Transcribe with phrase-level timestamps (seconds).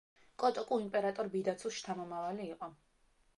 [0.43, 2.71] კოტოკუ იმპერატორ ბიდაცუს შთამომავალი იყო.